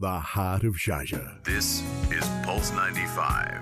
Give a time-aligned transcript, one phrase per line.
[0.00, 1.44] the heart of Sharjah.
[1.44, 3.60] This is Pulse 95.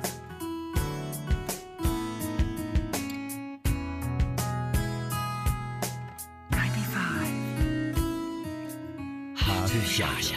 [9.34, 10.36] Heart of Sharjah.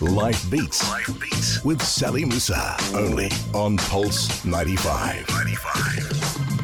[0.00, 0.90] Life Beats.
[0.90, 2.76] Life Beats with Sally Musa.
[2.92, 5.28] Only on Pulse 95.
[5.28, 6.59] 95.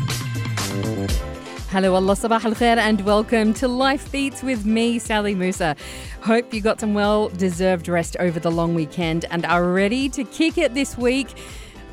[1.77, 5.77] Hello, Allah Sabah al Khair, and welcome to Life Beats with me, Sally Musa.
[6.23, 10.25] Hope you got some well deserved rest over the long weekend and are ready to
[10.25, 11.29] kick it this week.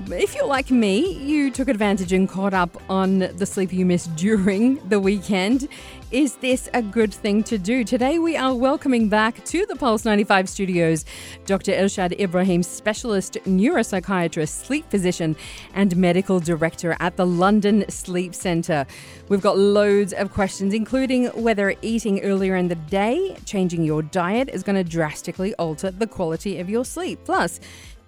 [0.07, 4.13] If you're like me, you took advantage and caught up on the sleep you missed
[4.15, 5.69] during the weekend.
[6.11, 7.83] Is this a good thing to do?
[7.83, 11.05] Today, we are welcoming back to the Pulse 95 studios
[11.45, 11.71] Dr.
[11.71, 15.35] Irshad Ibrahim, specialist neuropsychiatrist, sleep physician,
[15.73, 18.85] and medical director at the London Sleep Centre.
[19.29, 24.49] We've got loads of questions, including whether eating earlier in the day, changing your diet,
[24.49, 27.19] is going to drastically alter the quality of your sleep.
[27.25, 27.59] Plus,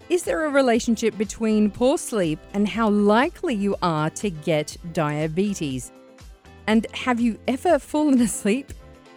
[0.10, 5.92] is there a relationship between poor sleep and how likely you are to get diabetes?
[6.68, 8.72] And have you ever fallen asleep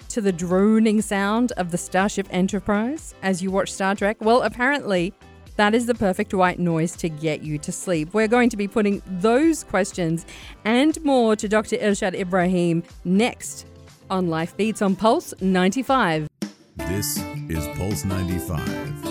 [0.08, 4.16] to the droning sound of the Starship Enterprise as you watch Star Trek?
[4.20, 5.12] Well, apparently,
[5.56, 8.14] that is the perfect white noise to get you to sleep.
[8.14, 10.24] We're going to be putting those questions
[10.64, 11.76] and more to Dr.
[11.76, 13.66] Irshad Ibrahim next
[14.08, 16.28] on Life Beats on Pulse 95.
[16.76, 19.07] This is Pulse 95.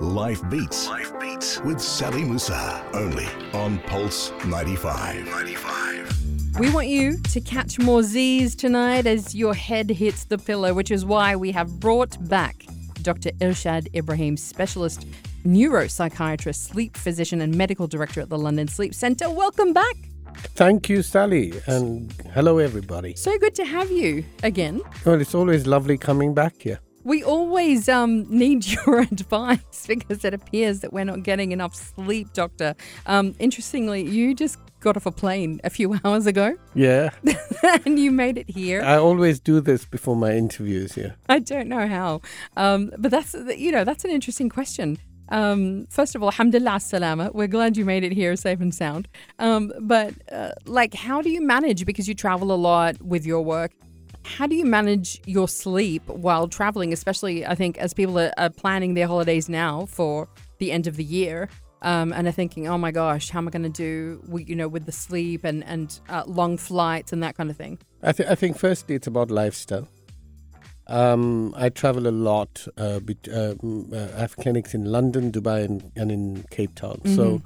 [0.00, 0.88] Life Beats.
[0.88, 2.82] Life Beats with Sally Musa.
[2.94, 5.26] Only on Pulse 95.
[5.26, 6.58] 95.
[6.58, 10.90] We want you to catch more Z's tonight as your head hits the pillow, which
[10.90, 12.64] is why we have brought back
[13.02, 13.32] Dr.
[13.32, 15.06] Irshad Ibrahim, specialist
[15.44, 19.28] neuropsychiatrist, sleep physician, and medical director at the London Sleep Centre.
[19.28, 19.94] Welcome back.
[20.54, 23.14] Thank you, Sally, and hello, everybody.
[23.14, 24.80] So good to have you again.
[25.04, 26.80] Well, it's always lovely coming back here.
[27.04, 32.32] We always um, need your advice because it appears that we're not getting enough sleep,
[32.32, 32.74] Doctor.
[33.06, 37.10] Um, interestingly, you just got off a plane a few hours ago Yeah,
[37.84, 38.82] and you made it here.
[38.82, 41.16] I always do this before my interviews here.
[41.28, 42.20] I don't know how,
[42.56, 44.98] um, but that's you know that's an interesting question.
[45.30, 47.30] Um, first of all, alhamdulillah salama.
[47.34, 49.08] We're glad you made it here safe and sound.
[49.38, 53.42] Um, but uh, like, how do you manage because you travel a lot with your
[53.42, 53.72] work?
[54.36, 58.50] How do you manage your sleep while traveling, especially I think as people are, are
[58.50, 60.28] planning their holidays now for
[60.58, 61.48] the end of the year?
[61.80, 64.66] Um, and are thinking, oh my gosh, how am I going to do, you know,
[64.66, 67.78] with the sleep and and uh, long flights and that kind of thing?
[68.02, 69.88] I, th- I think firstly it's about lifestyle.
[70.88, 72.66] Um, I travel a lot.
[72.76, 76.74] Uh, bet- uh, mm, uh, I have clinics in London, Dubai, and, and in Cape
[76.74, 77.00] Town.
[77.04, 77.42] So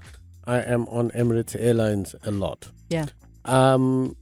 [0.46, 2.68] I am on Emirates Airlines a lot.
[2.88, 3.06] Yeah.
[3.44, 4.16] Um,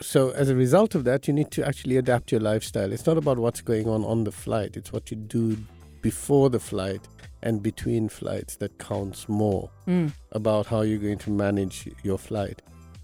[0.00, 2.92] so as a result of that, you need to actually adapt your lifestyle.
[2.92, 4.76] It's not about what's going on on the flight.
[4.76, 5.56] It's what you do
[6.02, 7.06] before the flight
[7.42, 10.12] and between flights that counts more Mm.
[10.32, 12.62] about how you're going to manage your flight.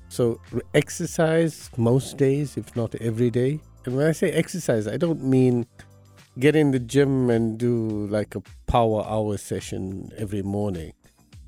[0.08, 0.40] So
[0.74, 3.60] exercise most days, if not every day.
[3.84, 5.66] And when I say exercise, I don't mean
[6.38, 10.92] get in the gym and do like a power hour session every morning.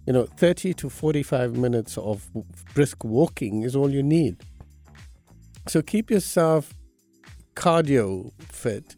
[0.07, 2.29] You know, 30 to 45 minutes of
[2.75, 4.37] brisk walking is all you need.
[5.69, 6.75] So keep yourself
[7.55, 8.97] cardio fit.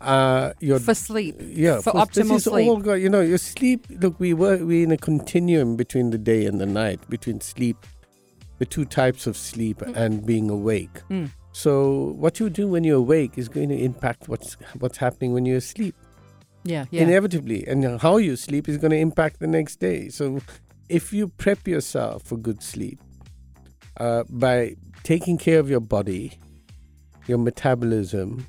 [0.00, 1.36] Uh, your For sleep.
[1.40, 2.68] yeah, for course, optimal this is sleep.
[2.68, 3.86] all got, you know, your sleep.
[3.88, 7.78] Look, we were we in a continuum between the day and the night, between sleep,
[8.58, 11.00] the two types of sleep, and being awake.
[11.10, 11.30] Mm.
[11.52, 15.46] So what you do when you're awake is going to impact what's what's happening when
[15.46, 15.94] you're asleep,
[16.64, 17.04] Yeah, yeah.
[17.04, 20.10] inevitably, and how you sleep is going to impact the next day.
[20.10, 20.40] So
[20.90, 23.00] if you prep yourself for good sleep
[23.96, 26.32] uh, by taking care of your body,
[27.28, 28.44] your metabolism,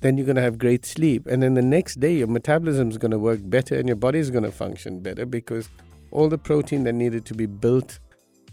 [0.00, 1.26] then you're going to have great sleep.
[1.26, 4.20] And then the next day, your metabolism is going to work better and your body
[4.20, 5.68] is going to function better because
[6.12, 7.98] all the protein that needed to be built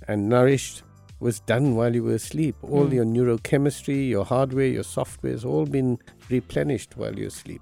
[0.07, 0.81] and nourished
[1.19, 2.55] was done while you were asleep.
[2.63, 2.93] All Mm.
[2.93, 5.99] your neurochemistry, your hardware, your software has all been
[6.29, 7.61] replenished while you're asleep.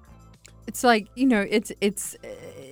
[0.66, 2.14] it's like you know it's it's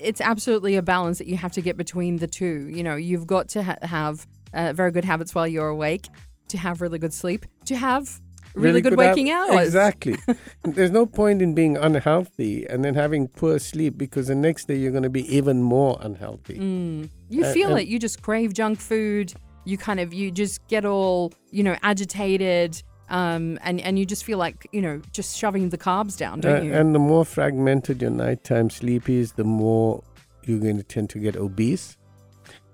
[0.08, 3.26] it's absolutely a balance that you have to get between the two you know you've
[3.26, 6.04] got to ha- have uh, very good habits while you're awake
[6.48, 8.20] to have really good sleep to have
[8.54, 10.16] really, good, hab- waking hours Exactly.
[10.64, 14.76] There's no point in being unhealthy and then having poor sleep because the next day
[14.76, 16.58] you're going to be even more unhealthy.
[16.58, 17.10] Mm.
[17.28, 19.34] you feel and- it you just crave junk food
[19.64, 24.24] you kind of you just get all you know agitated um, and and you just
[24.24, 27.24] feel like you know just shoving the carbs down don't Uh, you and the more
[27.24, 30.02] fragmented your nighttime sleep is, the more
[30.44, 31.96] you're going to tend to get obese,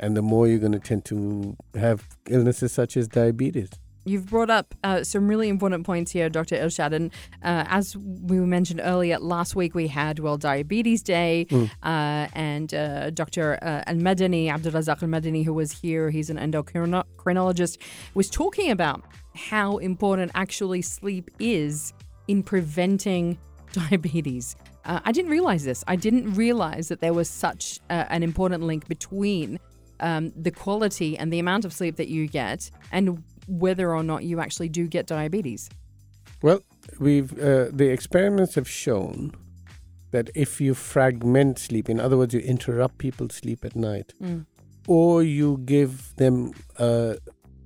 [0.02, 3.70] and the more you're going to tend to have illnesses such as diabetes.
[4.04, 6.56] You've brought up uh, some really important points here, Dr.
[6.56, 6.92] Irshad.
[6.92, 7.12] And
[7.44, 11.46] uh, as we mentioned earlier, last week we had World Diabetes Day,
[11.84, 13.60] uh, and uh, Dr.
[13.62, 17.78] Uh, Al Madani, Abdulrazak Al Madani, who was here, he's an endocrinologist,
[18.14, 19.04] was talking about
[19.36, 21.92] how important actually sleep is
[22.26, 23.38] in preventing
[23.72, 24.56] diabetes.
[24.84, 25.84] Uh, I didn't realize this.
[25.86, 29.60] I didn't realize that there was such uh, an important link between
[30.02, 34.24] um, the quality and the amount of sleep that you get and whether or not
[34.24, 35.70] you actually do get diabetes.
[36.42, 36.60] Well,
[36.98, 39.32] we've uh, the experiments have shown
[40.10, 44.44] that if you fragment sleep, in other words, you interrupt people's sleep at night, Mm.
[44.86, 47.14] or you give them uh,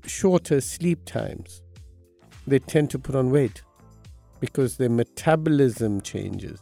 [0.06, 1.62] shorter sleep times,
[2.46, 3.62] they tend to put on weight
[4.40, 6.60] because their metabolism changes.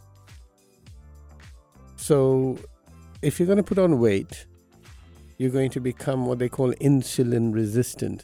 [1.97, 2.57] So,
[3.21, 4.45] if you're going to put on weight,
[5.37, 8.23] you're going to become what they call insulin resistant.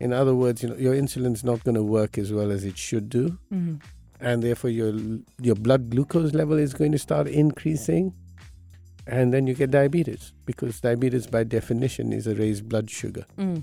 [0.00, 2.76] In other words, you know, your insulin's not going to work as well as it
[2.76, 3.80] should do, Mhm.
[4.20, 4.92] and therefore your
[5.40, 8.12] your blood glucose level is going to start increasing,
[9.06, 13.24] and then you get diabetes because diabetes, by definition, is a raised blood sugar.
[13.38, 13.62] Mm.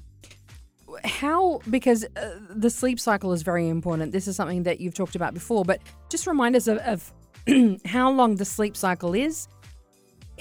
[1.04, 4.12] How, because uh, the sleep cycle is very important.
[4.12, 5.80] This is something that you've talked about before, but
[6.10, 7.12] just remind us of, of
[7.86, 9.48] how long the sleep cycle is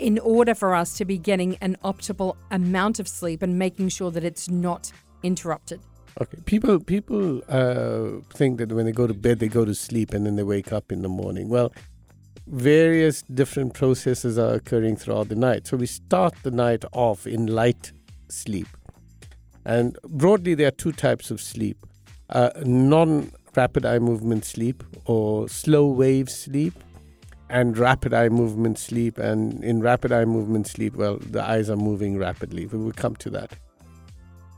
[0.00, 4.10] in order for us to be getting an optimal amount of sleep and making sure
[4.10, 4.90] that it's not
[5.22, 5.80] interrupted.
[6.20, 10.12] Okay, people people uh, think that when they go to bed, they go to sleep
[10.12, 11.48] and then they wake up in the morning.
[11.48, 11.72] Well,
[12.46, 15.68] various different processes are occurring throughout the night.
[15.68, 17.92] So we start the night off in light
[18.28, 18.66] sleep,
[19.64, 21.86] and broadly there are two types of sleep:
[22.30, 26.74] uh, non-rapid eye movement sleep or slow wave sleep.
[27.50, 31.76] And rapid eye movement sleep, and in rapid eye movement sleep, well, the eyes are
[31.76, 32.64] moving rapidly.
[32.66, 33.52] We will come to that.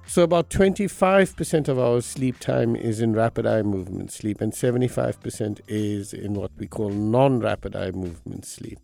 [0.07, 5.61] So about 25% of our sleep time is in rapid eye movement sleep and 75%
[5.69, 8.79] is in what we call non-rapid eye movement sleep.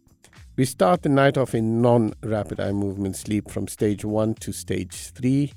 [0.57, 5.11] We start the night off in non-rapid eye movement sleep from stage 1 to stage
[5.11, 5.53] 3,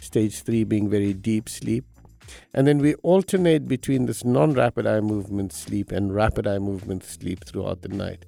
[0.00, 1.84] stage 3 being very deep sleep.
[2.52, 7.44] And then we alternate between this non-rapid eye movement sleep and rapid eye movement sleep
[7.44, 8.24] throughout the night.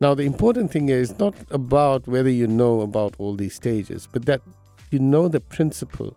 [0.00, 4.26] Now the important thing is not about whether you know about all these stages, but
[4.26, 4.40] that
[4.90, 6.16] you know the principle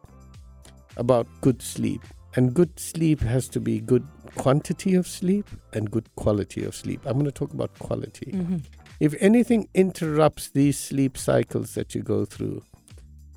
[0.98, 2.02] about good sleep.
[2.36, 7.02] And good sleep has to be good quantity of sleep and good quality of sleep.
[7.06, 8.32] I'm going to talk about quality.
[8.32, 8.58] Mm-hmm.
[9.02, 12.64] If anything interrupts these sleep cycles that you go through,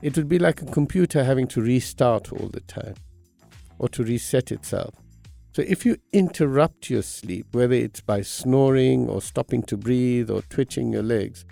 [0.03, 2.95] it would be like a computer having to restart all the time
[3.79, 4.95] or to reset itself.
[5.55, 10.43] So if you interrupt your sleep, whether it's by snoring or stopping to breathe or
[10.43, 11.45] twitching your legs,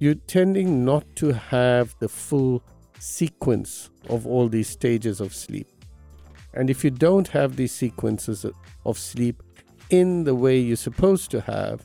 [0.00, 2.64] you're tending not to have the full
[2.98, 5.68] sequence of all these stages of sleep.
[6.52, 8.44] And if you don't have these sequences
[8.84, 9.42] of- sleep
[9.90, 11.84] in the way you're supposed to have,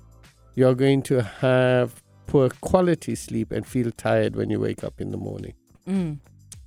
[0.56, 5.12] you're going to have poor quality sleep and feel tired when you wake up in
[5.12, 5.54] the morning.
[5.88, 6.20] Mm.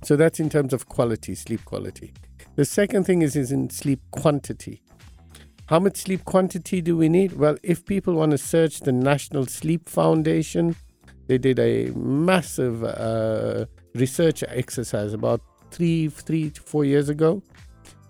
[0.03, 2.13] So that's in terms of quality, sleep quality.
[2.55, 4.83] The second thing is, is in sleep quantity.
[5.65, 7.33] How much sleep quantity do we need?
[7.33, 10.75] Well, if people want to search the National Sleep Foundation,
[11.25, 13.65] they did a massive uh,
[13.95, 15.41] research exercise about
[15.71, 17.41] three, three to four years ago.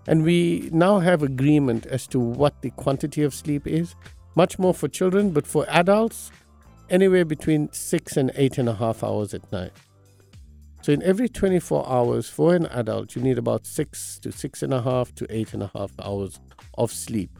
[0.08, 3.96] And we now have agreement as to what the quantity of sleep is.
[4.36, 6.32] Much more for children, but for adults,
[6.90, 9.72] anywhere between six and eight and a half hours at night.
[10.84, 14.74] So in every 24 hours for an adult, you need about six to six and
[14.74, 16.42] a half to eight and a half hours
[16.78, 17.32] of sleep.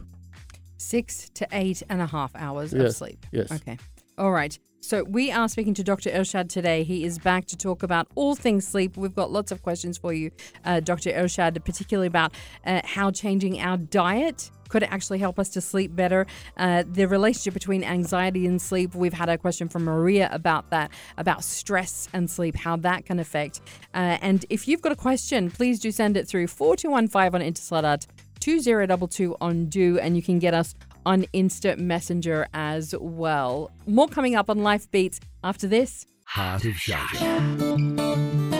[0.78, 3.26] Six to eight and a half hours of Yes, sleep.
[3.32, 3.52] yes.
[3.52, 3.76] Okay.
[4.16, 4.58] All right.
[4.84, 6.10] So we are speaking to Dr.
[6.10, 6.84] Irshad today.
[6.84, 8.98] He is back to talk about all things sleep.
[8.98, 10.30] We've got lots of questions for you,
[10.62, 11.10] uh, Dr.
[11.10, 12.34] Irshad, particularly about
[12.66, 16.26] uh, how changing our diet could actually help us to sleep better.
[16.58, 18.94] Uh, the relationship between anxiety and sleep.
[18.94, 23.18] We've had a question from Maria about that, about stress and sleep, how that can
[23.18, 23.62] affect.
[23.94, 28.06] Uh, and if you've got a question, please do send it through 4215 on Intersladat
[28.40, 30.74] 2022 on Do, and you can get us
[31.06, 33.70] on Insta Messenger as well.
[33.86, 36.06] More coming up on Life Beats after this.
[36.26, 38.54] Heart of Sharjah.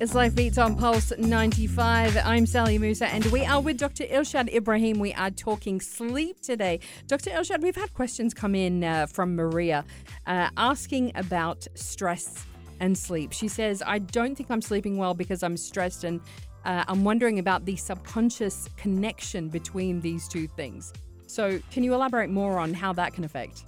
[0.00, 2.18] It's Life Beats on Pulse 95.
[2.18, 4.04] I'm Sally Musa, and we are with Dr.
[4.04, 5.00] Irshad Ibrahim.
[5.00, 6.78] We are talking sleep today.
[7.08, 7.30] Dr.
[7.30, 9.84] Irshad, we've had questions come in uh, from Maria
[10.28, 12.46] uh, asking about stress
[12.78, 13.32] and sleep.
[13.32, 16.20] She says, I don't think I'm sleeping well because I'm stressed and
[16.64, 20.92] uh, I'm wondering about the subconscious connection between these two things.
[21.26, 23.64] So, can you elaborate more on how that can affect?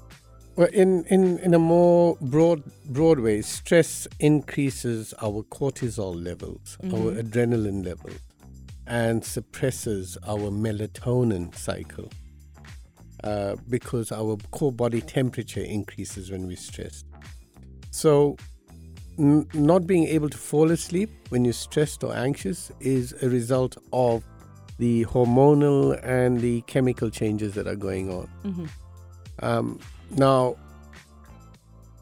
[0.60, 7.14] Well, in, in, in a more broad broad way, stress increases our cortisol levels, our
[7.22, 8.18] adrenaline levels,
[8.86, 12.12] and suppresses our melatonin cycle
[13.24, 17.06] uh, because our core body temperature increases when we're stressed.
[17.90, 18.36] So,
[19.18, 23.78] n- not being able to fall asleep when you're stressed or anxious is a result
[23.94, 24.22] of
[24.76, 28.28] the hormonal and the chemical changes that are going on.
[28.44, 28.66] Mm-hmm.
[29.42, 29.80] Um,
[30.16, 30.56] now,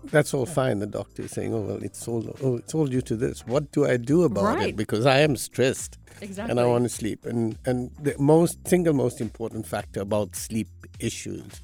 [0.04, 0.78] that's all fine.
[0.78, 3.72] The doctor is saying, "Oh well, it's all oh, it's all due to this." What
[3.72, 4.68] do I do about Right.
[4.70, 4.76] it?
[4.76, 6.50] Because I am stressed Exactly.
[6.50, 7.24] and I want to sleep.
[7.26, 10.68] And and the most single most important factor about sleep
[11.00, 11.60] issues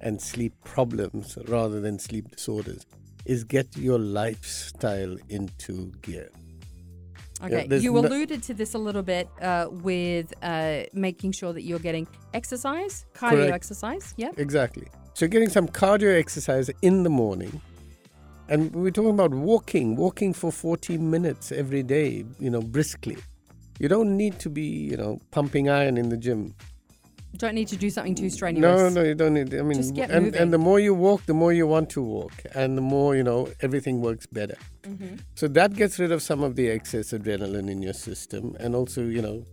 [0.00, 2.86] and sleep problems, rather than sleep disorders,
[3.24, 6.30] is get your lifestyle into gear.
[7.42, 11.52] Okay, there's you no- alluded to this a little bit uh, with uh, making sure
[11.52, 13.52] that you're getting exercise, cardio Correct.
[13.54, 14.14] exercise.
[14.16, 14.38] Yep.
[14.38, 14.86] Exactly.
[15.16, 17.62] So getting some cardio exercise in the morning.
[18.50, 23.16] And we're talking about walking, walking for 14 minutes every day, you know, briskly.
[23.78, 26.54] You don't need to be, you know, pumping iron in the gym.
[27.32, 28.60] You don't need to do something too strenuous.
[28.60, 29.52] No, no, you don't need.
[29.52, 29.60] To.
[29.60, 30.38] I mean, Just get and, moving.
[30.38, 33.22] and the more you walk, the more you want to walk, and the more you
[33.22, 34.58] know everything works better.
[34.82, 35.16] Mm-hmm.
[35.34, 39.00] So that gets rid of some of the excess adrenaline in your system, and also
[39.00, 39.44] you know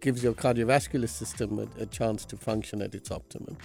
[0.00, 3.58] gives your cardiovascular system a, a chance to function at its optimum.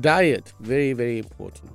[0.00, 1.72] Diet, very very important.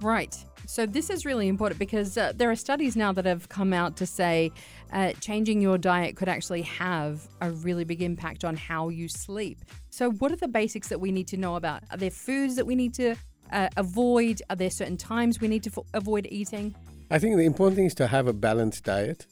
[0.00, 0.36] Right.
[0.66, 3.96] So this is really important because uh, there are studies now that have come out
[3.98, 4.50] to say
[4.92, 9.58] uh, changing your diet could actually have a really big impact on how you sleep.
[9.90, 11.84] So what are the basics that we need to know about?
[11.92, 13.14] Are there foods that we need to
[13.52, 14.42] uh, avoid?
[14.50, 16.74] Are there certain times we need to fo- avoid eating?
[17.12, 19.26] I think the important thing is to have a balanced diet.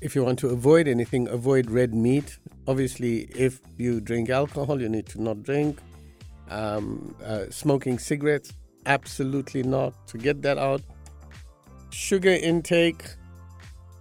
[0.00, 2.38] If you want to avoid anything, avoid red meat.
[2.66, 5.78] Obviously, if you drink alcohol, you need to not drink.
[6.50, 8.52] Um, uh, smoking cigarettes,
[8.86, 9.94] absolutely not.
[10.08, 10.82] To get that out.
[11.90, 13.02] Sugar intake,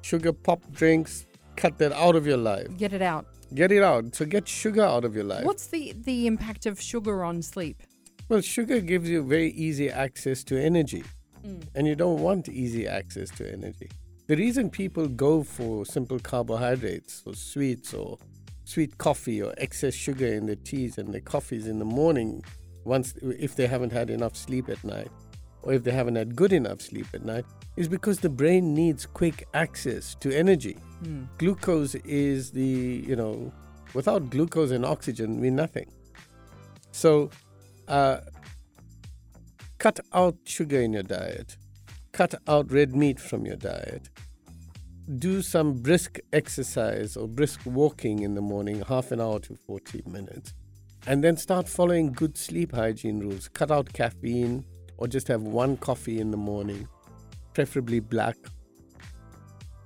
[0.01, 1.25] sugar pop drinks,
[1.55, 2.67] cut that out of your life.
[2.77, 3.25] Get it out.
[3.53, 4.13] Get it out.
[4.15, 5.45] So get sugar out of your life.
[5.45, 7.81] What's the, the impact of sugar on sleep?
[8.29, 11.03] Well, sugar gives you very easy access to energy,
[11.45, 11.63] Mm.
[11.75, 13.89] and you don't want easy access to energy.
[14.27, 18.17] The reason people go for simple carbohydrates or sweets or
[18.67, 22.43] sweet coffee or excess sugar in their teas and their coffees in the morning,
[22.83, 25.09] once if they haven't had enough sleep at night,
[25.63, 27.45] or if they haven't had good enough sleep at night,
[27.77, 30.77] is because the brain needs quick access to energy.
[31.03, 31.27] Mm.
[31.37, 33.53] Glucose is the you know,
[33.93, 35.89] without glucose and oxygen, we're nothing.
[36.91, 37.29] So,
[37.87, 38.19] uh,
[39.77, 41.55] cut out sugar in your diet,
[42.11, 44.09] cut out red meat from your diet,
[45.15, 50.03] do some brisk exercise or brisk walking in the morning, half an hour to 40
[50.05, 50.53] minutes,
[51.05, 53.47] and then start following good sleep hygiene rules.
[53.47, 54.65] Cut out caffeine
[54.97, 56.87] or just have one coffee in the morning,
[57.53, 58.37] preferably black.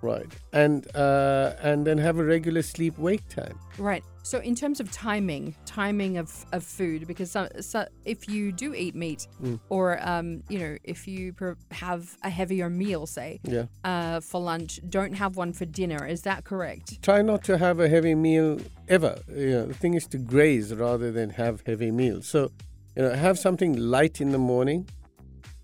[0.01, 3.59] Right, and uh, and then have a regular sleep wake time.
[3.77, 4.03] Right.
[4.23, 8.73] So, in terms of timing, timing of, of food, because so, so if you do
[8.73, 9.59] eat meat, Mm.
[9.69, 13.65] or um, you know, if you pr- have a heavier meal, say Yeah.
[13.83, 16.05] uh, for lunch, don't have one for dinner.
[16.05, 17.01] Is that correct?
[17.01, 19.19] try not to have a heavy meal ever.
[19.27, 22.27] You know, the thing is to graze rather than have heavy meals.
[22.27, 22.51] So,
[22.95, 24.87] you know, have something light in the morning.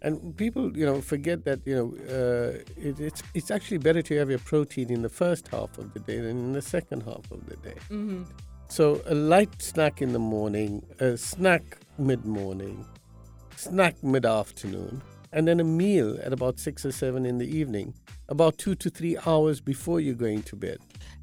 [0.01, 4.17] And people, you know, forget that you know uh, it, it's it's actually better to
[4.17, 7.31] have your protein in the first half of the day than in the second half
[7.31, 7.75] of the day.
[7.89, 8.23] Mm-hmm.
[8.69, 12.85] So a light snack in the morning, a snack mid morning,
[13.55, 15.01] snack mid afternoon,
[15.31, 17.93] and then a meal at about six or seven in the evening,
[18.29, 20.77] about two to three hours before you're going to bed.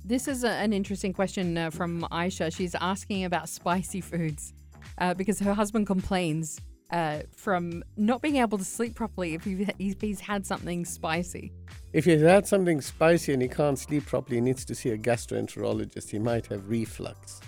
[0.04, 2.54] This is a, an interesting question uh, from Aisha.
[2.54, 4.52] She's asking about spicy foods
[4.98, 6.60] uh, because her husband complains
[6.90, 11.52] uh, from not being able to sleep properly if, he, if he's had something spicy.
[11.92, 14.98] If he's had something spicy and he can't sleep properly, he needs to see a
[14.98, 16.10] gastroenterologist.
[16.10, 17.40] He might have reflux.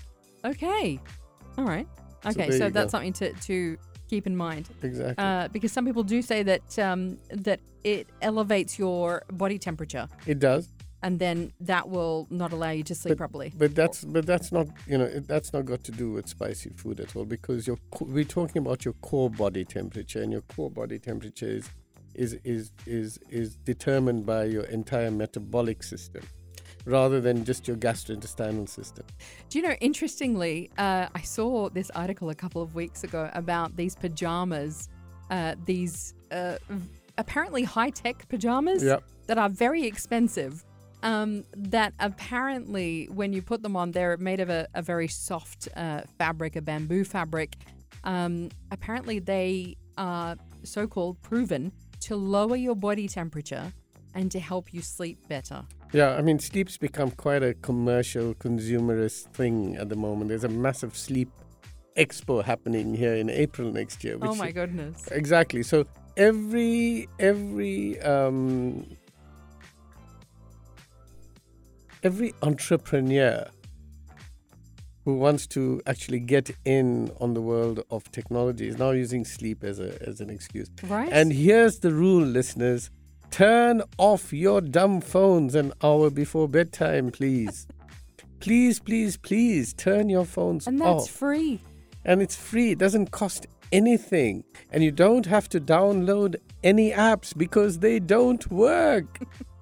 [0.44, 1.00] Okay.
[1.58, 1.88] All right.
[2.24, 2.50] Okay.
[2.50, 2.98] there So, that's go.
[2.98, 3.78] something to, to
[4.08, 4.68] keep in mind.
[4.82, 5.22] Exactly.
[5.22, 10.38] Uh, because some people do say that um, that it elevates your body temperature, it
[10.38, 10.68] does,
[11.02, 13.52] and then that will not allow you to sleep properly.
[13.56, 17.00] but that's but that's not you know that's not got to do with spicy food
[17.00, 20.70] at all because your co- we're talking about your core body temperature, and your core
[20.70, 21.68] body temperature is
[22.14, 26.22] is is is is determined by your entire metabolic system,
[26.86, 29.04] rather than just your gastrointestinal system.
[29.50, 29.74] Do you know?
[29.80, 34.88] Interestingly, uh, I saw this article a couple of weeks ago about these pajamas,
[35.30, 36.56] uh, these uh,
[37.18, 39.02] apparently high tech pajamas Yep.
[39.26, 40.64] that are very expensive.
[41.06, 45.68] Um, that apparently, when you put them on, they're made of a, a very soft
[45.76, 47.54] uh, fabric, a bamboo fabric.
[48.02, 51.70] Um, apparently, they are so called proven
[52.00, 53.72] to lower your body temperature
[54.16, 55.62] and to help you sleep better.
[55.92, 60.30] Yeah, I mean, sleep's become quite a commercial, consumerist thing at the moment.
[60.30, 61.30] There's a massive sleep
[61.96, 64.18] expo happening here in April next year.
[64.22, 65.06] oh my goodness.
[65.12, 65.62] Exactly.
[65.62, 65.86] So
[66.16, 68.86] every every um,
[72.06, 73.44] every entrepreneur
[75.04, 79.64] who wants to actually get in on the world of technology is now using sleep
[79.64, 80.68] as a as an excuse.
[80.84, 81.08] Right?
[81.10, 82.90] And here's the rule, listeners.
[83.32, 87.66] Turn off your dumb phones an hour before bedtime, please.
[88.40, 90.72] please, please, please turn your phones off.
[90.72, 91.10] and that's off.
[91.10, 91.60] free.
[92.04, 92.70] and it's free.
[92.70, 94.44] It doesn't cost anything.
[94.70, 99.10] And you don't have to download any apps because they don't work.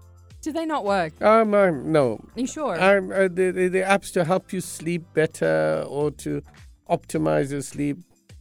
[0.45, 1.15] Do they not work?
[1.23, 2.21] Um, um no.
[2.37, 2.79] Are you sure?
[2.79, 6.43] Um, uh, the, the, the apps to help you sleep better or to
[6.91, 7.97] optimize your sleep,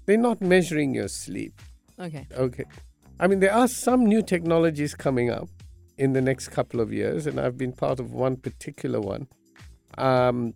[0.06, 1.54] they're not measuring your sleep.
[1.98, 2.28] okay.
[2.36, 2.66] Okay.
[3.22, 5.48] I mean, there are some new technologies coming up
[5.98, 9.28] in the next couple of years, and I've been part of one particular one
[9.98, 10.56] um,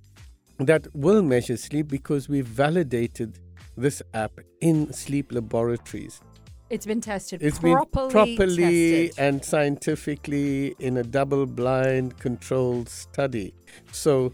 [0.58, 3.40] that will measure sleep because we've validated
[3.78, 6.20] this app in sleep laboratories.
[6.70, 7.86] It's been tested It's properly.
[7.86, 9.24] been properly tested.
[9.24, 13.54] and scientifically in a double blind controlled study.
[13.94, 14.34] So,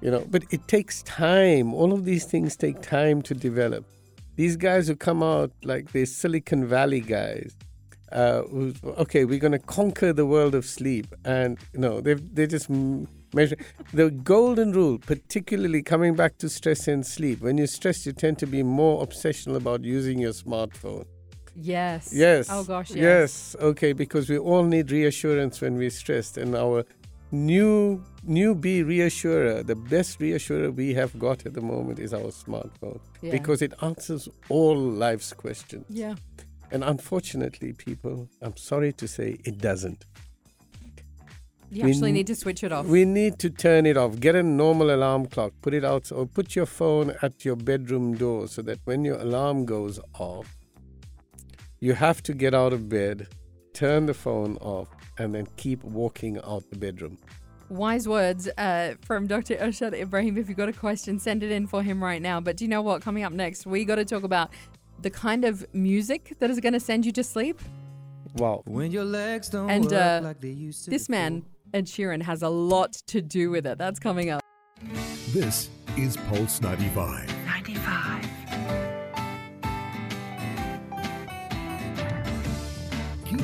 [0.00, 1.74] you know, but it takes time.
[1.74, 3.84] All of these things take time to develop.
[4.36, 7.54] These guys who come out like the Silicon Valley guys,
[8.12, 11.08] uh, who's, okay, we're going to conquer the world of sleep.
[11.24, 13.56] And, you know, they they just m- measure.
[13.92, 18.38] The golden rule, particularly coming back to stress and sleep, when you're stressed, you tend
[18.38, 21.06] to be more obsessional about using your smartphone.
[21.54, 22.12] Yes.
[22.14, 22.48] Yes.
[22.50, 22.90] Oh gosh.
[22.90, 22.96] Yes.
[22.98, 23.56] Yes.
[23.60, 26.84] Okay, because we all need reassurance when we're stressed, and our
[27.30, 32.30] new new newbie reassurer, the best reassurer we have got at the moment, is our
[32.30, 33.32] smartphone Yeah.
[33.32, 35.86] because it answers all life's questions.
[35.88, 36.14] Yeah.
[36.70, 40.06] And unfortunately, people, I'm sorry to say, it doesn't.
[41.70, 42.86] You We actually need to switch it off.
[42.86, 44.20] We need to turn it off.
[44.20, 45.52] Get a normal alarm clock.
[45.62, 49.18] Put it out, or put your phone at your bedroom door so that when your
[49.18, 50.58] alarm goes off,
[51.82, 53.26] you have to get out of bed,
[53.74, 54.86] turn the phone off,
[55.18, 57.18] and then keep walking out the bedroom.
[57.70, 59.56] Wise words uh, from Dr.
[59.56, 60.38] Irshad Ibrahim.
[60.38, 62.40] If you've got a question, send it in for him right now.
[62.40, 63.02] But do you know what?
[63.02, 64.50] Coming up next, we got to talk about
[65.00, 67.60] the kind of music that is going to send you to sleep.
[68.36, 68.62] Wow.
[68.66, 71.20] When your legs don't And, work uh, like they used to This before.
[71.20, 73.76] man, Ed Sheeran, has a lot to do with it.
[73.78, 74.40] That's coming up.
[75.30, 77.26] This is Pulse 95.
[77.46, 78.28] 95.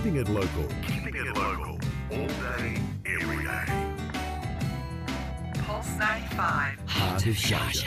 [0.08, 0.64] Keeping it local.
[0.86, 1.78] Keeping it local.
[2.12, 3.94] All day, every day.
[5.66, 6.78] Pulse 95.
[6.86, 7.84] Heart of Sharjah.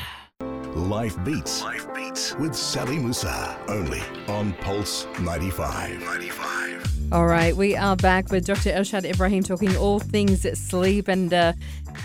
[0.76, 1.64] Life Beats.
[1.64, 3.58] Life Beats with Sally Musa.
[3.68, 6.00] Only on Pulse 95.
[6.00, 7.12] 95.
[7.12, 8.70] All right, we are back with Dr.
[8.70, 11.08] Irshad Ibrahim talking all things sleep.
[11.08, 11.54] And uh,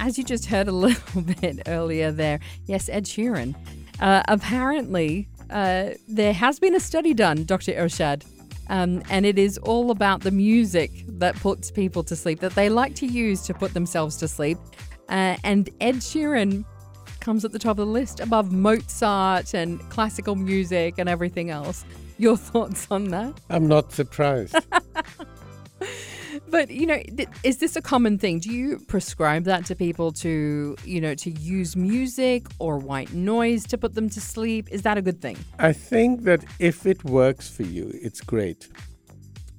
[0.01, 3.55] as you just heard a little bit earlier there, yes, Ed Sheeran.
[4.01, 7.73] Uh, apparently, uh, there has been a study done, Dr.
[7.73, 8.25] Irshad,
[8.69, 12.69] um, and it is all about the music that puts people to sleep, that they
[12.69, 14.59] like to use to put themselves to sleep.
[15.09, 16.65] Uh, and Ed Sheeran
[17.21, 21.85] comes at the top of the list above Mozart and classical music and everything else.
[22.19, 23.41] Your thoughts on that?
[23.51, 24.57] I'm not surprised.
[26.57, 28.39] But you know, th- is this a common thing?
[28.39, 33.67] Do you prescribe that to people to, you know, to use music or white noise
[33.67, 34.67] to put them to sleep?
[34.71, 35.37] Is that a good thing?
[35.59, 38.69] I think that if it works for you, it's great.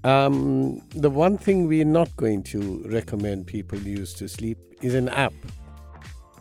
[0.03, 5.09] Um, the one thing we're not going to recommend people use to sleep is an
[5.09, 5.35] app.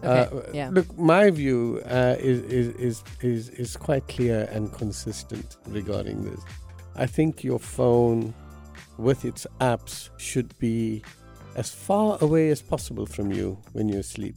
[0.03, 0.71] Okay, Uh, yeah.
[0.73, 6.41] Look, my view uh, is, is, is, is, is quite clear and consistent regarding this.
[6.95, 8.33] I think your phone
[8.99, 11.03] with its apps should be
[11.55, 14.37] as far away as possible from you when you sleep.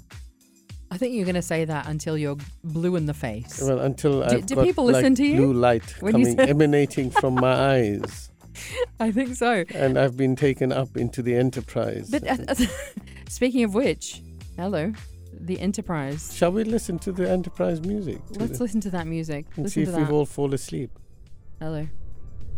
[0.92, 3.62] I think you're going to say that until you're blue in the face.
[3.62, 6.48] Well, until Do- I've do got people like listen to you blue light coming say-
[6.50, 8.32] emanating from my eyes,
[9.00, 9.64] I think so.
[9.76, 12.10] and I've been taken up into the enterprise.
[12.10, 12.56] But uh,
[13.30, 14.22] speaking of which,
[14.58, 14.92] hello,
[15.42, 16.36] the Enterprise.
[16.36, 18.20] Shall we listen to the enterprise music?
[18.32, 19.46] Let's the- listen to that music.
[19.56, 20.92] and Listen see if we've all fall asleep.
[21.62, 21.88] Hello.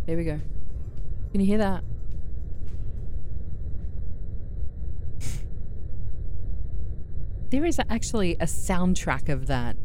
[0.07, 0.39] Here we go.
[1.31, 1.83] Can you hear that?
[7.51, 9.75] There is actually a soundtrack of that.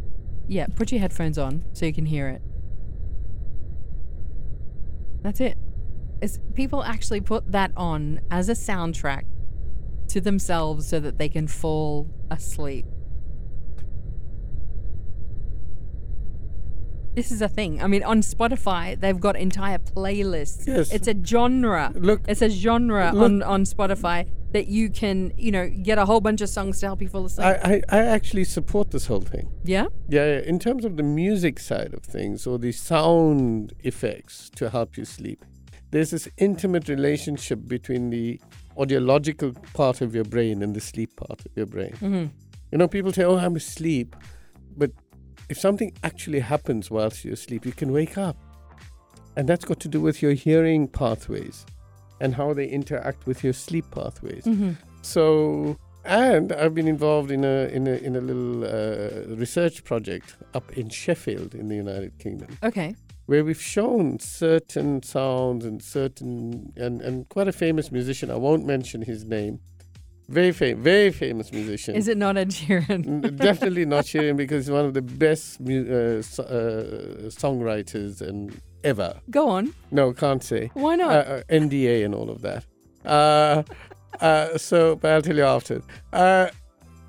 [0.47, 2.41] Yeah, put your headphones on so you can hear it.
[5.23, 5.59] That's it.
[6.21, 9.25] is people actually put that on as a soundtrack
[10.09, 12.87] to themselves so that they can fall asleep.
[17.17, 17.83] This is a thing.
[17.83, 20.67] I mean, on Spotify, they've got entire playlists.
[20.67, 20.93] Yes.
[20.93, 21.91] It's a genre.
[21.95, 26.05] Look- it's a genre look- on, on Spotify that you can, you know, get a
[26.05, 27.47] whole bunch of songs to help you fall asleep.
[27.47, 29.51] I, I, I actually support this whole thing.
[29.65, 29.87] yeah?
[30.09, 34.71] Yeah, yeah, in terms of the music side of things or the sound effects to
[34.71, 35.45] help you sleep,
[35.91, 38.41] there's this intimate relationship between the
[38.77, 41.93] audiological part of your brain and the sleep part of your brain.
[41.93, 42.25] Mm-hmm.
[42.73, 44.17] You know, people say, "Oh, I'm asleep,"
[44.77, 44.91] but
[45.49, 48.37] if something actually happens whilst you're asleep, you can wake up,
[49.37, 51.65] and that's got to do with your hearing pathways
[52.21, 54.45] and how they interact with your sleep pathways.
[54.45, 54.73] Mm-hmm.
[55.03, 60.37] So, and I've been involved in a in a in a little uh, research project
[60.55, 62.95] up in Sheffield in the United Kingdom, Okay.
[63.27, 68.31] where we've shown certain sounds and certain and and quite a famous musician.
[68.31, 69.61] I won't mention his name.
[70.29, 71.95] Very fam- very famous musician.
[71.95, 73.37] Is it not Ed Sheeran?
[73.37, 75.87] Definitely not Sheeran because he's one of the best mu-
[76.19, 79.21] uh, so- uh, songwriters and ever.
[79.31, 79.73] Go on.
[79.93, 81.27] No, can't say Why uh, not?
[81.29, 82.65] uh, NDA and all of that.
[83.05, 83.63] Uh,
[84.21, 85.81] uh, so, but I'll tell you after.
[86.13, 86.49] Uh,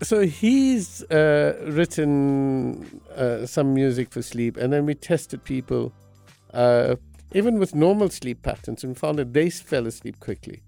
[0.03, 5.91] so he's uh, written uh, some music for sleep, and then we tested people,
[6.53, 6.95] uh,
[7.33, 10.61] even with normal sleep patterns, and found that they fell asleep quickly.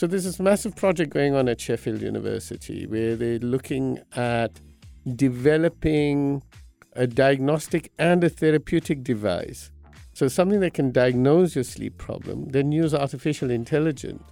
[0.00, 4.58] So there's this massive project going on at Sheffield University where they're looking at
[5.14, 6.42] developing
[6.94, 9.70] a diagnostic and a therapeutic device
[10.14, 14.22] so something that can diagnose your sleep problem, then use artificial intelligence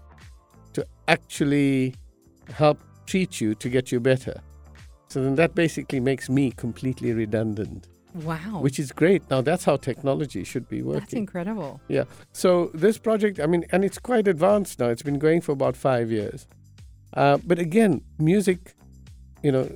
[0.73, 1.95] to actually
[2.55, 4.41] help treat you to get you better.
[5.09, 8.61] So then that basically makes me completely redundant, wow.
[8.61, 9.29] which is great.
[9.31, 11.01] Now that's how technology should be working.
[11.01, 11.81] That's incredible.
[11.89, 12.05] Yeah.
[12.33, 14.89] So this project, I mean, and it's quite advanced now.
[14.89, 16.47] It's been going for about five years.
[17.15, 18.75] Uh, but again, music,
[19.43, 19.71] you know,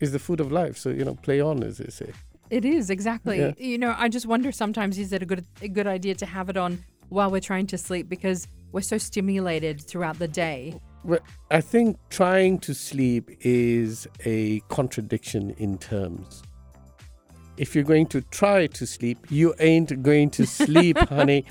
[0.00, 0.76] is the food of life.
[0.76, 2.12] So you know, play on, as they say.
[2.50, 3.38] It is exactly.
[3.40, 3.52] Yeah.
[3.58, 6.48] You know, I just wonder sometimes is it a good a good idea to have
[6.48, 10.78] it on while we're trying to sleep because we're so stimulated throughout the day.
[11.04, 16.42] Well, I think trying to sleep is a contradiction in terms.
[17.56, 21.44] If you're going to try to sleep, you ain't going to sleep, honey.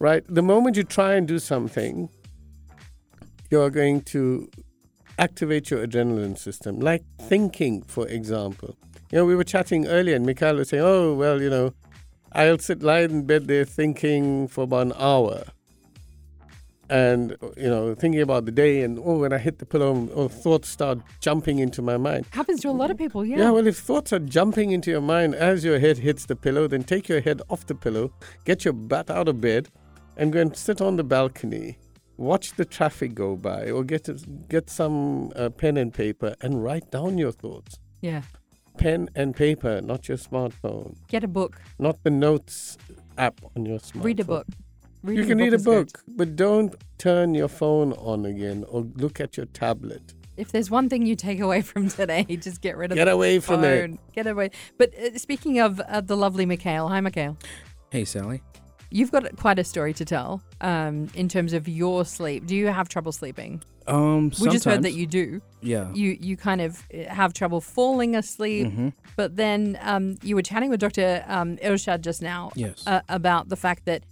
[0.00, 0.24] Right?
[0.28, 2.08] The moment you try and do something,
[3.50, 4.50] you're going to
[5.18, 8.76] activate your adrenaline system, like thinking, for example.
[9.10, 11.72] You know, we were chatting earlier, and Mikhail was saying, Oh, well, you know,
[12.32, 15.44] I'll sit, lying in bed there thinking for about an hour
[16.90, 20.28] and you know thinking about the day and oh when i hit the pillow oh,
[20.28, 23.38] thoughts start jumping into my mind Happens to a lot of people, yeah.
[23.38, 23.50] yeah.
[23.50, 26.82] well if thoughts are jumping into your mind as your head hits the pillow then
[26.84, 28.10] take your head off the pillow
[28.44, 29.68] get your butt out of bed
[30.16, 31.76] and go and sit on the balcony
[32.16, 34.08] watch the traffic go by or get
[34.48, 38.22] get some uh, pen and paper and write down your thoughts yeah.
[38.78, 41.60] pen and paper not your smartphone Get a book.
[41.78, 42.78] not the notes
[43.18, 44.46] app on your smartphone Read a book.
[45.02, 45.86] You Reading can read a is good.
[45.92, 50.14] book, but don't turn your phone on again or look at your tablet.
[50.36, 53.00] If there's one thing you take away from today, just get rid of it.
[53.00, 53.98] Get the away from it.
[54.12, 54.50] Get away.
[54.76, 57.36] But uh, speaking of uh, the lovely Mikhail, hi Mikhail.
[57.90, 58.42] Hey, Sally.
[58.90, 62.46] You've got quite a story to tell um, in terms of your sleep.
[62.46, 63.62] Do you have trouble sleeping?
[63.86, 65.40] Um, We just heard that you do.
[65.62, 65.92] Yeah.
[65.92, 70.42] You you kind of uh, have trouble falling asleep, hmm but then um, you were
[70.42, 71.24] chatting with Dr.
[71.26, 72.86] Um, Irshad just now Yes.
[72.86, 74.04] uh, about the fact that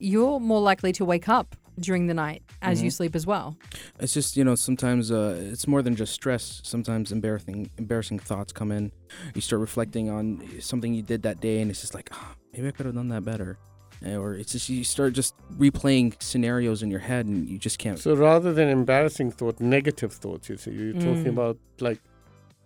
[0.00, 2.84] you're more likely to wake up during the night as Mm-hmm.
[2.86, 3.56] you sleep as well.
[4.00, 6.60] It's just you know sometimes uh, it's more than just stress.
[6.64, 8.90] Sometimes embarrassing embarrassing thoughts come in.
[9.34, 10.26] You start reflecting on
[10.60, 13.08] something you did that day, and it's just like, ah, maybe I could have done
[13.08, 13.56] that better.
[14.04, 17.78] Eh, Or it's just you start just replaying scenarios in your head, and you just
[17.78, 17.98] can't.
[17.98, 21.36] So rather than embarrassing thought, negative thoughts, you see, you're talking Mm.
[21.36, 22.00] about like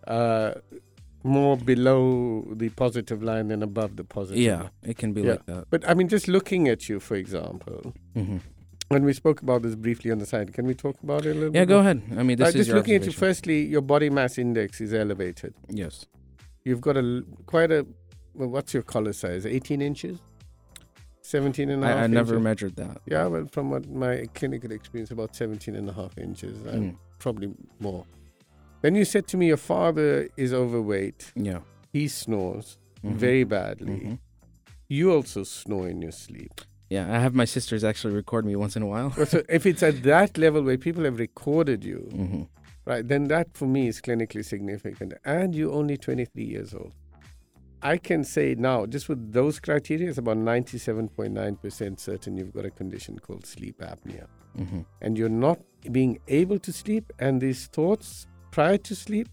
[0.06, 0.54] uh,
[1.24, 4.38] more below the positive line than above the positive.
[4.42, 4.70] yeah, line.
[4.82, 5.30] it can be Yeah.
[5.32, 5.64] like that.
[5.70, 8.36] But I mean, just looking at you, for example, hmm
[8.88, 11.34] when we spoke about this briefly on the side, can we talk about it a
[11.34, 11.68] little Yeah, bit?
[11.68, 12.02] go ahead.
[12.18, 14.92] I mean, this Uh, is just looking at you, firstly, your body mass index is
[14.92, 15.54] elevated.
[15.70, 16.04] Yes.
[16.64, 17.86] You've got a quite a
[18.34, 19.46] well, what's your collar size?
[19.46, 20.18] 18 inches?
[21.22, 22.98] 17 and a half I, I never measured that.
[23.06, 26.96] Yeah, well, from what my clinical experience, about 17 and a half inches, and Mm.
[27.18, 28.04] probably more.
[28.84, 31.32] Then you said to me, your father is overweight.
[31.34, 31.60] Yeah.
[31.90, 33.14] He snores Mhm.
[33.16, 34.00] very badly.
[34.00, 34.18] Mhm.
[34.88, 36.60] You also snore in your sleep.
[36.90, 39.10] Yeah, I have my sisters actually record me once in a while.
[39.24, 42.42] So if it's at that level where people have recorded you, hmm
[42.84, 45.14] right, then that for me is clinically significant.
[45.24, 46.92] And you're only 23 years old.
[47.80, 52.70] I can say now, just with those criteria, it's about 97.9% certain you've got a
[52.70, 54.26] condition called sleep apnea.
[54.58, 54.80] Mm-hmm.
[55.00, 55.58] And you're not
[55.90, 59.28] being able to sleep, and these thoughts prior to sleep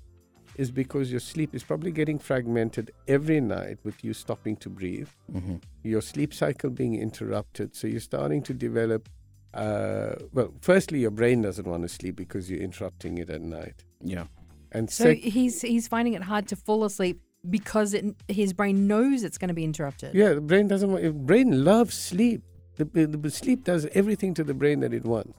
[0.55, 5.09] is because your sleep is probably getting fragmented every night with you stopping to breathe,
[5.31, 5.55] Mm-hmm.
[5.83, 7.75] your sleep cycle being interrupted.
[7.75, 9.07] So you're starting to develop,
[9.53, 13.77] uh, well, firstly, your brain doesn't want to sleep because you're interrupting it at night.
[14.03, 14.25] Yeah.
[14.73, 17.17] And So sec- he's he's finding it hard to fall asleep
[17.57, 20.13] because it, his brain knows it's going to be interrupted.
[20.15, 21.25] Yeah, the brain doesn't want.
[21.31, 22.41] Brain loves sleep.
[22.77, 25.33] The, the, the sleep does everything to the brain that it wants.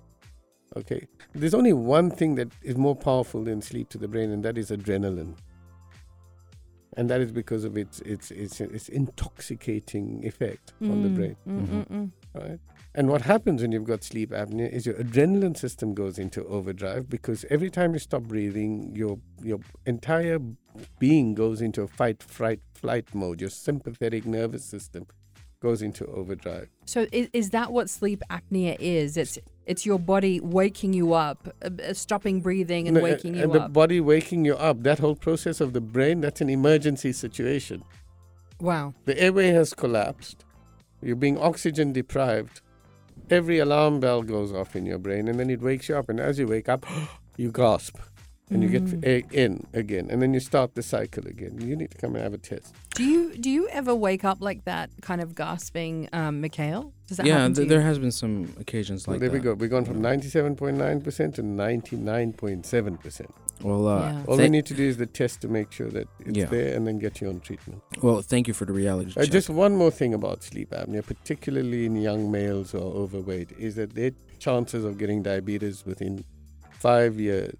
[0.76, 4.42] Okay, there's only one thing that is more powerful than sleep to the brain, and
[4.44, 5.36] that is adrenaline.
[6.96, 11.36] And that is because of its its its, its intoxicating effect on the Mm, brain.
[11.46, 11.68] mm, Mhm.
[11.68, 12.10] mm, mm.
[12.34, 12.60] Right.
[12.94, 17.08] And what happens when you've got sleep apnea is your adrenaline system goes into overdrive
[17.08, 20.38] because every time you stop breathing, your your entire
[20.98, 23.40] being goes into a fight, fright, flight mode.
[23.40, 25.06] Your sympathetic nervous system
[25.62, 26.68] goes into overdrive.
[26.84, 29.16] So is, is that what sleep apnea is?
[29.16, 33.44] It's it's your body waking you up, uh, uh, stopping breathing and No, waking you
[33.44, 33.44] up.
[33.44, 34.82] and the body waking you up.
[34.82, 37.84] That whole process of the brain, that's an emergency situation.
[38.60, 38.92] wow.
[39.04, 40.44] The airway has collapsed.
[41.00, 42.60] You're being oxygen deprived.
[43.30, 46.08] Every alarm bell goes off in your brain, and then it wakes you up.
[46.08, 46.84] And as you wake up,
[47.36, 47.96] you gasp,
[48.50, 49.32] and you get Mm.
[49.32, 51.60] in again, and then you start the cycle again.
[51.60, 52.74] You need to come and have a test.
[52.94, 56.92] Do you do you ever wake up like that, kind of gasping, um, Mikhail?
[57.08, 59.38] Does that Yeah, happen to th- there has been some occasions So like there we
[59.38, 59.54] go.
[59.54, 63.26] We've gone from 97.9% to 99.7%.
[63.62, 64.22] Well, uh, Yeah.
[64.26, 66.46] All thank- we need to do is the test to make sure that it's Yeah.
[66.46, 67.80] there, and then get you on treatment.
[68.02, 69.30] well, thank you for the reality Uh, check.
[69.32, 73.76] just one more thing about sleep apnea, particularly in young males who are overweight, is
[73.76, 76.24] that their chances of getting diabetes within
[76.72, 77.54] five years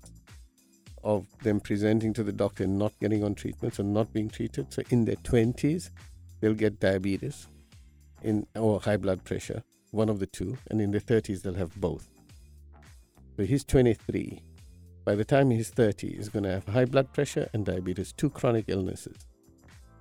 [1.05, 4.73] of them presenting to the doctor and not getting on treatment, and not being treated,
[4.73, 5.91] so in their 20s,
[6.41, 7.49] they'll get diabetes
[8.23, 11.75] in or high blood pressure, one of the two, and in their 30s, they'll have
[11.81, 12.09] both.
[13.37, 14.41] So he's 23.
[15.05, 18.31] By the time he's 30, he's going to have high blood pressure and diabetes, two
[18.31, 19.27] chronic illnesses,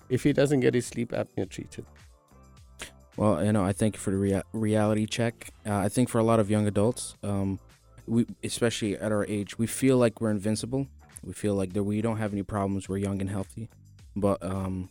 [0.10, 1.86] if he doesn't get his sleep apnea treated.
[3.18, 5.50] Well, you know, I thank you for the rea- reality check.
[5.66, 7.60] Uh, I think for a lot of young adults, um,
[8.14, 10.82] we especially at our age, we feel like we're invincible.
[11.30, 12.82] We feel like that we don't have any problems.
[12.90, 13.70] We're young and healthy.
[14.26, 14.90] But um,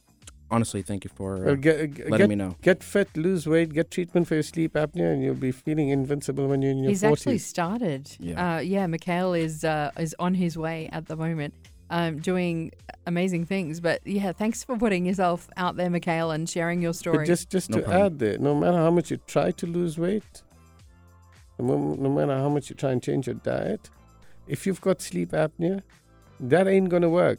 [0.51, 2.53] honestly, thank you for uh, Well, get, get, letting me know.
[2.63, 6.47] get fit, lose weight, get treatment for your sleep apnea, and you'll be feeling invincible
[6.51, 7.13] when you're in your He's 40s.
[7.13, 8.03] actually started.
[8.19, 8.37] Yeah.
[8.57, 11.53] Uh, yeah, Mikhail is uh, is on his way at the moment,
[11.91, 12.71] um, doing
[13.07, 13.81] amazing things.
[13.81, 17.27] But yeah, thanks for putting yourself out there, Mikhail, and sharing your But story.
[17.27, 18.07] just just No to problem.
[18.07, 20.43] add there, no matter how much you try to lose weight,
[21.63, 23.91] no matter how much you try and change your diet,
[24.47, 25.83] if you've got sleep apnea,
[26.41, 27.39] that ain't going to work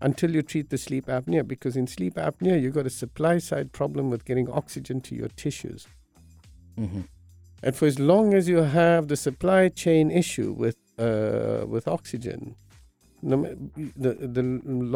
[0.00, 3.72] until you treat the sleep apnea because in sleep apnea, you've got a supply side
[3.72, 5.86] problem with getting oxygen to your tissues.
[6.76, 7.02] hmm
[7.62, 12.54] And for as long as you have the supply chain issue with uh, with oxygen,
[13.22, 14.42] the the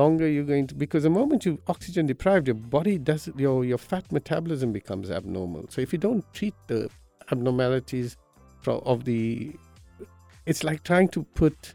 [0.00, 3.78] longer you're going to because the moment you oxygen deprived, your body does your your
[3.78, 5.66] fat metabolism becomes abnormal.
[5.70, 6.90] So if you don't treat the
[7.32, 8.16] abnormalities
[8.68, 9.52] fro- of the,
[10.46, 11.74] it's like trying to put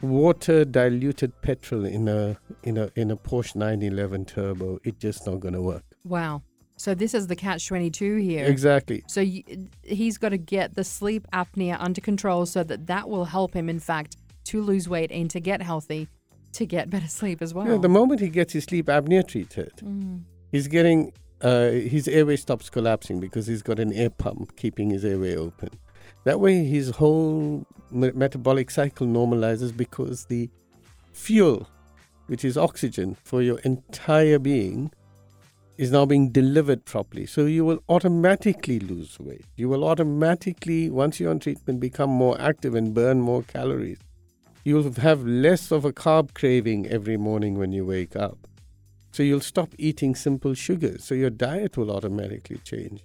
[0.00, 4.78] water diluted petrol in a in a in a Porsche 911 turbo.
[4.84, 5.84] It's just not going to work.
[6.04, 6.42] wow.
[6.80, 8.44] So this is the catch twenty two here.
[8.46, 9.02] Exactly.
[9.08, 9.42] So y
[9.82, 13.68] he's got to get the sleep apnea under control so that that will help him,
[13.68, 16.06] in fact, to lose weight and to get healthy,
[16.52, 17.80] to get better sleep as well.
[17.80, 20.22] The moment he gets his sleep apnea treated, Mm.
[20.52, 25.04] he's getting uh, his airway stops collapsing because he's got an air pump keeping his
[25.04, 25.70] airway open.
[26.28, 30.50] That way, his whole me- metabolic cycle normalizes because the
[31.14, 31.66] fuel,
[32.26, 34.92] which is oxygen for your entire being,
[35.78, 37.24] is now being delivered properly.
[37.24, 39.46] So you will automatically lose weight.
[39.56, 43.96] You will automatically, once you're on treatment, become more active and burn more calories.
[44.64, 48.36] You'll have less of a carb craving every morning when you wake up.
[49.12, 51.04] So you'll stop eating simple sugars.
[51.04, 53.02] So your diet will automatically change.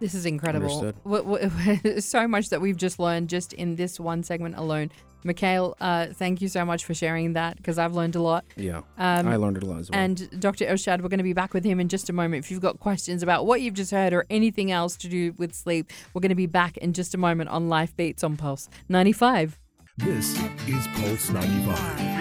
[0.00, 0.94] This is incredible.
[1.02, 1.42] What, what,
[2.02, 4.90] so much that we've just learned just in this one segment alone.
[5.22, 8.44] Mikhail, uh, thank you so much for sharing that because I've learned a lot.
[8.56, 10.00] Yeah, Um, I learned a lot as well.
[10.00, 10.64] And Dr.
[10.64, 12.42] Irshad, we're going to be back with him in just a moment.
[12.42, 15.54] If you've got questions about what you've just heard or anything else to do with
[15.54, 18.70] sleep, we're going to be back in just a moment on Life Beats on Pulse
[18.88, 19.58] 95.
[19.98, 21.98] This is Pulse 95.
[21.98, 22.19] 95.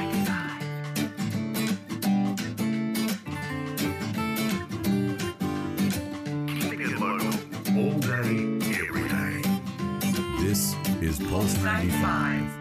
[11.29, 12.57] Pulse 95.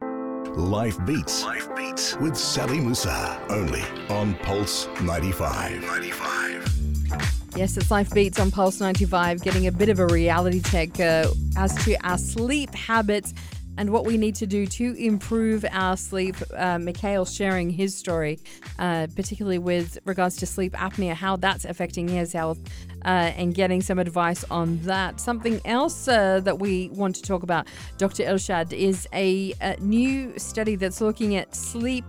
[0.00, 0.56] 95.
[0.56, 1.44] Life Beats.
[1.44, 3.40] Life Beats with Sally Musa.
[3.48, 5.82] Only on Pulse 95.
[5.82, 7.48] 95.
[7.54, 11.28] Yes, it's Life Beats on Pulse 95, getting a bit of a reality check uh,
[11.56, 13.32] as to our sleep habits
[13.78, 16.34] and what we need to do to improve our sleep.
[16.54, 18.40] Uh, Mikhail sharing his story,
[18.78, 22.58] uh, particularly with regards to sleep apnea, how that's affecting his health,
[23.04, 25.20] uh, and getting some advice on that.
[25.20, 28.24] Something else uh, that we want to talk about, Dr.
[28.24, 32.04] Irshad, is a, a new study that's looking at sleep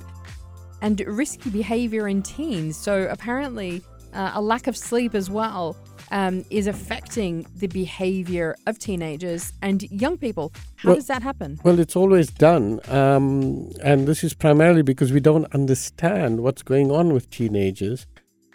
[0.82, 2.78] and risky behavior in teens.
[2.78, 5.78] So apparently, uh, a lack of sleep as well
[6.12, 10.52] um, is affecting the behavior of teenagers and young people.
[10.76, 11.60] How Well- does that happen?
[11.64, 12.80] Well, it's always done.
[12.88, 18.06] Um, and this is primarily because we don't understand what's going on with teenagers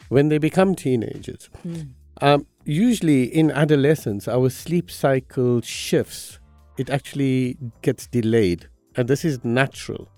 [0.08, 1.48] when they become teenagers.
[2.20, 6.38] Um, usually in adolescence, our sleep cycle shifts,
[6.78, 8.68] it actually gets delayed.
[8.96, 10.08] And this is natural.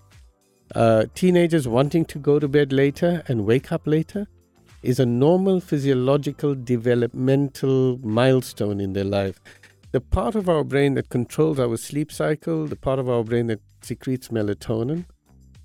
[0.75, 4.27] Uh, teenagers wanting to go to bed later and wake up later
[4.83, 9.39] is a normal physiological developmental milestone in their life.
[9.91, 13.47] The part of our brain that controls our sleep cycle, the part of our brain
[13.47, 15.05] that secretes melatonin,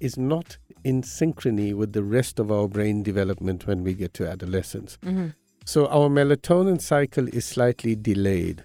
[0.01, 4.29] is not in synchrony with the rest of our brain development when we get to
[4.29, 4.98] adolescence.
[5.05, 5.29] Mm-hmm.
[5.64, 8.64] So our melatonin cycle is slightly delayed.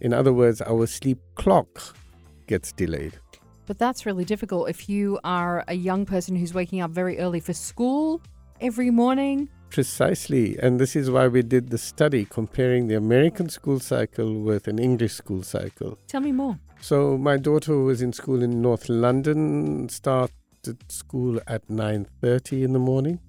[0.00, 1.96] In other words, our sleep clock
[2.46, 3.18] gets delayed.
[3.66, 7.40] But that's really difficult if you are a young person who's waking up very early
[7.40, 8.22] for school
[8.60, 9.48] every morning.
[9.70, 10.58] Precisely.
[10.58, 14.78] And this is why we did the study comparing the American school cycle with an
[14.78, 15.98] English school cycle.
[16.06, 16.58] Tell me more.
[16.80, 20.32] So my daughter was in school in North London, started
[20.88, 23.20] school at 9:30 in the morning.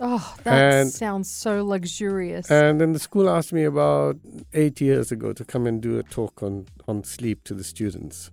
[0.00, 2.50] Oh, that And- sounds so luxurious.
[2.50, 4.18] And then the school asked me about
[4.52, 8.30] 8 years ago to come and do a talk on on sleep to the students.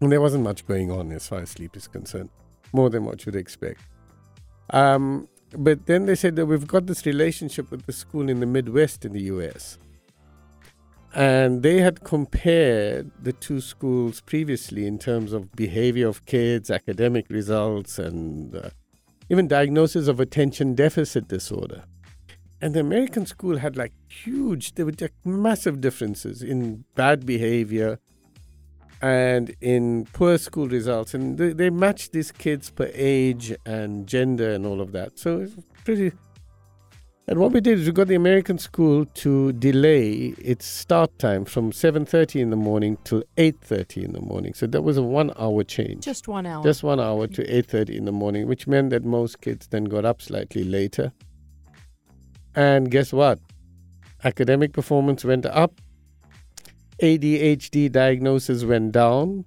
[0.00, 2.30] And there wasn't much going on as far as sleep is concerned,
[2.72, 3.80] more than what you'd expect.
[4.72, 8.46] Um, but then they said that we've got this relationship with the school in the
[8.46, 9.78] Midwest in the US.
[11.12, 17.26] And they had compared the two schools previously in terms of behavior of kids, academic
[17.28, 18.70] results, and uh,
[19.28, 21.82] even diagnosis of attention deficit disorder.
[22.60, 27.98] And the American school had like huge, there were like massive differences in bad behavior
[29.02, 31.14] and in poor school results.
[31.14, 35.18] And they, they matched these kids per age and gender and all of that.
[35.18, 36.12] So it's pretty.
[37.26, 41.44] And what we did is we got the American school to delay its start time
[41.44, 44.52] from 7:30 in the morning till 8:30 in the morning.
[44.52, 46.04] So that was a one-hour change.
[46.04, 46.64] Just one hour.
[46.64, 50.04] Just one hour to 8.30 in the morning, which meant that most kids then got
[50.04, 51.12] up slightly later.
[52.56, 53.38] And guess what?
[54.24, 55.80] Academic performance went up.
[57.02, 59.44] ADHD diagnosis went down.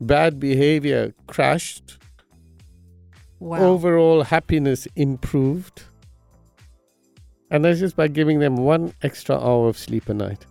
[0.00, 1.98] Bad behavior crashed.
[3.40, 3.60] wow.
[3.60, 5.84] Overall happiness improved.
[7.50, 10.46] And that's just by giving them one extra hour of sleep a night.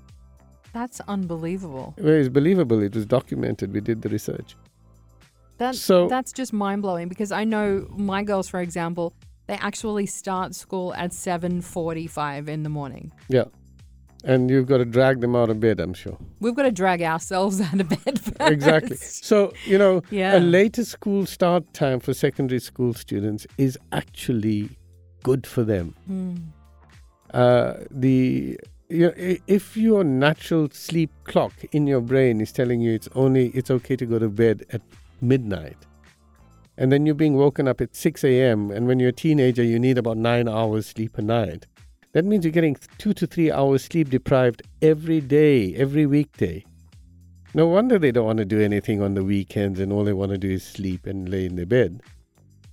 [0.74, 1.94] That's unbelievable.
[1.98, 2.82] Well, It's believable.
[2.82, 3.74] It was documented.
[3.74, 4.56] We did the research.
[5.58, 9.14] That's So- that's just mind blowing because I know my girls, for example,
[9.48, 13.12] they actually start school at seven forty five in the morning.
[13.30, 13.46] Yeah.
[14.28, 16.18] And you've got to drag them out of bed, I'm sure.
[16.40, 18.20] We've got to drag ourselves out of bed.
[18.20, 18.52] First.
[18.52, 18.96] exactly.
[18.98, 20.38] So, you know, Yeah.
[20.38, 24.70] a later school start time for secondary school students is actually
[25.22, 25.94] good for them.
[26.08, 26.36] Hmm.
[27.34, 28.60] Uh, the
[28.90, 29.14] you know,
[29.48, 33.96] if your natural sleep clock in your brain is telling you it's only it's okay
[33.96, 34.82] to go to bed at
[35.22, 35.78] midnight,
[36.78, 38.70] and then you're being woken up at 6 a.m.
[38.72, 41.66] and when you're a teenager you need about nine hours sleep a night.
[42.16, 46.64] That means you're getting two to three hours sleep deprived every day, every weekday.
[47.54, 50.32] No wonder they don't want to do anything on the weekends and all they want
[50.32, 52.02] to do is sleep and lay in their bed.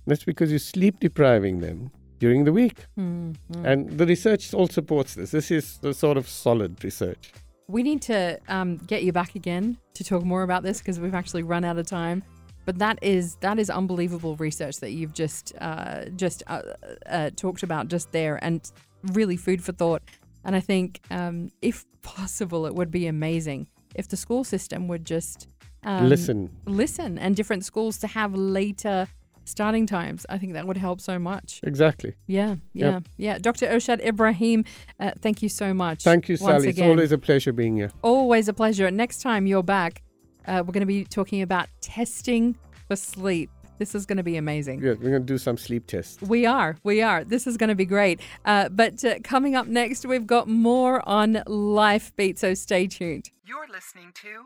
[0.07, 2.85] That's because you're sleep depriving them during the week.
[2.95, 3.65] Hmm, hmm.
[3.65, 5.31] And the research all supports this.
[5.31, 7.33] This is the sort of solid research.
[7.67, 11.13] We need to um, get you back again to talk more about this because we've
[11.13, 12.23] actually run out of time.
[12.63, 16.61] But that is that is unbelievable research that you've just uh, just uh,
[17.07, 18.71] uh, talked about just there, and
[19.11, 20.01] really food for thought.
[20.45, 25.05] And I think, um, if possible, it would be amazing if the school system would
[25.05, 25.47] just
[25.85, 29.07] um, Listen, listen, and different schools to have later
[29.43, 30.25] starting times.
[30.29, 31.59] I think that would help so much.
[31.63, 32.13] exactly.
[32.27, 33.03] Yeah, yeah, Yep.
[33.17, 33.37] yeah.
[33.37, 33.67] Dr.
[33.67, 34.63] Irshad Ibrahim,
[34.99, 36.03] uh, thank you so much.
[36.03, 36.69] Thank you, Sally.
[36.69, 37.91] It's always a pleasure being here.
[38.01, 38.89] Always a pleasure.
[38.91, 40.01] Next time you're back,
[40.47, 42.55] uh, we're going to be talking about testing
[42.87, 43.49] for sleep.
[43.83, 44.79] This is going to be amazing.
[44.79, 45.01] Good.
[45.01, 46.21] We're going to do some sleep tests.
[46.21, 46.77] We are.
[46.85, 47.25] We are.
[47.25, 48.21] This is going to be great.
[48.45, 53.29] Uh, but uh, coming up next, we've got more on Life Beat, so stay tuned.
[53.45, 54.45] You're listening to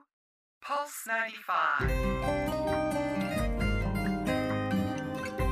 [0.60, 1.82] Pulse 95.